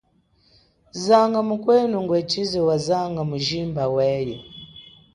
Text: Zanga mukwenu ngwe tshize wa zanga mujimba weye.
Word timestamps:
Zanga 1.03 1.39
mukwenu 1.47 1.97
ngwe 2.03 2.19
tshize 2.29 2.59
wa 2.67 2.75
zanga 2.85 3.21
mujimba 3.29 3.83
weye. 3.95 4.37